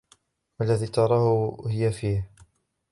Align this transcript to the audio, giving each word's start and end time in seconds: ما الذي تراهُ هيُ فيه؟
ما 0.59 0.65
الذي 0.65 0.87
تراهُ 0.87 1.57
هيُ 1.67 1.91
فيه؟ 1.91 2.27